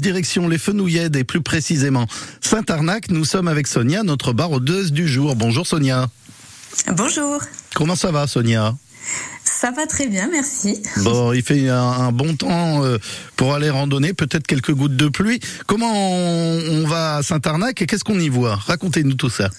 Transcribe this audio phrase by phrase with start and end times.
[0.00, 2.06] Direction les Fenouillèdes et plus précisément
[2.40, 5.34] Saint-Arnac, nous sommes avec Sonia, notre barodeuse du jour.
[5.34, 6.08] Bonjour Sonia.
[6.92, 7.42] Bonjour.
[7.74, 8.76] Comment ça va Sonia?
[9.44, 10.80] Ça va très bien, merci.
[10.98, 12.98] Bon, il fait un, un bon temps euh,
[13.34, 15.40] pour aller randonner, peut-être quelques gouttes de pluie.
[15.66, 18.54] Comment on, on va à Saint-Arnac et qu'est-ce qu'on y voit?
[18.54, 19.50] Racontez-nous tout ça.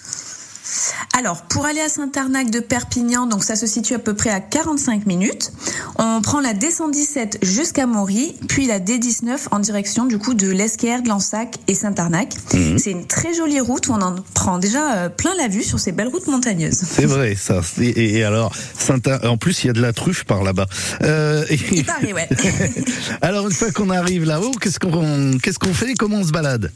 [1.16, 4.40] Alors, pour aller à Saint-Arnac de Perpignan, donc ça se situe à peu près à
[4.40, 5.52] 45 minutes.
[5.98, 11.02] On prend la D117 jusqu'à Maury, puis la D19 en direction du coup de l'Esquerre,
[11.02, 12.34] de Lansac et Saint-Arnac.
[12.54, 12.78] Mhm.
[12.78, 15.78] C'est une très jolie route où on en prend déjà euh, plein la vue sur
[15.80, 16.80] ces belles routes montagneuses.
[16.88, 17.60] C'est vrai ça.
[17.80, 20.66] Et, et alors, Saint en plus il y a de la truffe par là-bas.
[21.02, 22.28] Euh, Il paraît, ouais.
[23.22, 25.90] alors une fois qu'on arrive là-haut, qu'est-ce qu'on qu'est-ce qu'on fait?
[25.90, 26.70] Et Comment on se balade?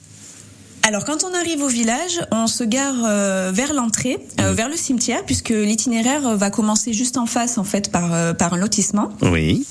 [0.87, 4.77] Alors, quand on arrive au village, on se gare euh, vers l'entrée, euh, vers le
[4.77, 8.59] cimetière, puisque l'itinéraire euh, va commencer juste en face, en fait, par, euh, par un
[8.59, 9.09] lotissement.
[9.23, 9.67] Oui.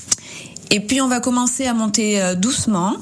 [0.70, 2.96] Et puis on va commencer à monter doucement.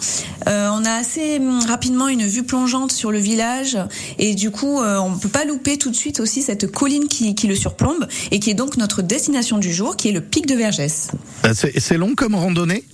[0.46, 3.78] Euh, on a assez hum, rapidement une vue plongeante sur le village
[4.18, 7.34] et du coup euh, on peut pas louper tout de suite aussi cette colline qui,
[7.36, 10.46] qui le surplombe et qui est donc notre destination du jour, qui est le pic
[10.46, 11.12] de Vergès.
[11.54, 12.84] C'est c'est long comme randonnée?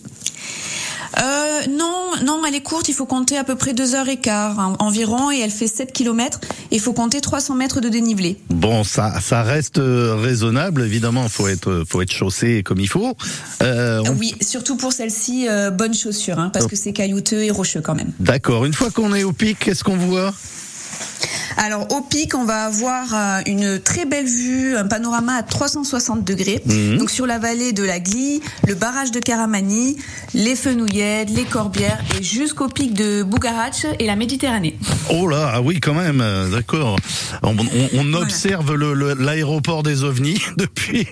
[1.20, 2.88] Euh, non, non, elle est courte.
[2.88, 5.66] Il faut compter à peu près deux heures et quart en- environ et elle fait
[5.66, 6.40] 7 kilomètres.
[6.70, 8.36] Il faut compter 300 mètres de dénivelé.
[8.50, 10.82] Bon, ça, ça reste euh, raisonnable.
[10.82, 13.16] Évidemment, faut être, faut être chaussé comme il faut.
[13.62, 17.50] Euh, on- Oui, surtout pour celle-ci, euh, bonne chaussure, hein, parce que c'est caillouteux et
[17.50, 18.12] rocheux quand même.
[18.20, 18.64] D'accord.
[18.64, 20.32] Une fois qu'on est au pic, qu'est-ce qu'on voit?
[21.60, 26.22] Alors au pic, on va avoir euh, une très belle vue, un panorama à 360
[26.24, 26.62] degrés.
[26.66, 26.98] Mhm.
[26.98, 29.96] Donc sur la vallée de la Glie, le barrage de Caramani,
[30.34, 34.78] les Fenouillèdes, les Corbières et jusqu'au pic de Bougarach et la Méditerranée.
[35.10, 36.20] Oh là, ah oui, quand même.
[36.20, 36.96] euh, D'accord.
[37.42, 38.74] On, on- on observe
[39.18, 41.08] l'aéroport des ovnis depuis,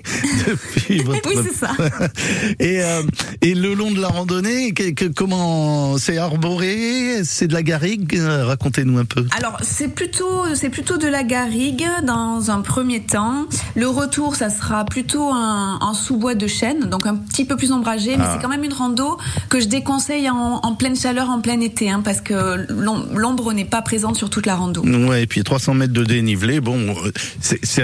[0.46, 1.28] depuis votre.
[1.28, 1.72] Oui, c'est ça.
[2.60, 3.02] Et, euh,
[3.42, 8.16] et le long de la randonnée, que- que- comment c'est arboré, c'est de la garrigue?
[8.20, 9.26] Racontez-nous un peu.
[9.36, 13.44] Alors c'est plutôt c'est plutôt de la garrigue dans un premier temps.
[13.74, 17.72] Le retour, ça sera plutôt un, un sous-bois de chêne, donc un petit peu plus
[17.72, 18.32] ombragé, mais Ah.
[18.34, 21.90] c'est quand même une rando que je déconseille en, en pleine chaleur, en plein été,
[21.90, 24.82] hein, parce que l'om- l'ombre n'est pas présente sur toute la rando.
[24.82, 27.10] Ouais, et puis 300 mètres de dénivelé, bon, euh,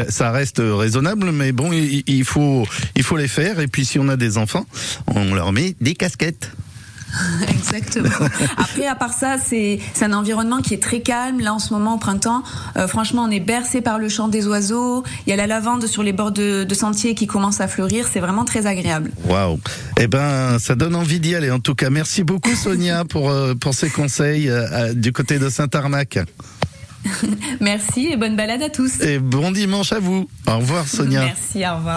[0.08, 2.64] ça reste raisonnable, mais bon, il, il faut,
[2.96, 3.60] il faut les faire.
[3.60, 4.66] Et puis si on a des enfants,
[5.06, 6.50] on leur met des casquettes.
[7.48, 8.08] Exactement.
[8.56, 11.40] Après, à part ça, c'est un environnement qui est très calme.
[11.40, 12.42] Là, en ce moment, au printemps,
[12.76, 15.04] euh, franchement, on est bercé par le chant des oiseaux.
[15.26, 18.06] Il y a la lavande sur les bords de, de sentiers qui commence à fleurir.
[18.10, 19.10] C'est vraiment très agréable.
[19.24, 19.58] Waouh.
[20.00, 21.50] Eh ben, ça donne envie d'y aller.
[21.50, 25.48] En tout cas, merci beaucoup Sonia pour euh, pour ces conseils euh, du côté de
[25.48, 26.18] Saint-Arnac.
[27.60, 29.00] Merci et bonne balade à tous.
[29.00, 30.28] Et bon dimanche à vous.
[30.46, 31.24] Au revoir Sonia.
[31.24, 31.90] Merci, au revoir.